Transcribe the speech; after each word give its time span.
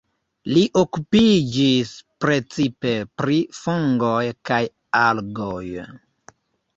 Li 0.55 0.61
okupiĝis 0.81 1.91
precipe 2.25 2.93
pri 3.23 3.37
fungoj 3.59 4.23
kaj 4.51 4.61
algoj. 5.03 5.63